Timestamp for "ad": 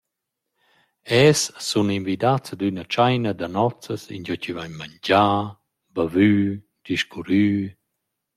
2.53-2.61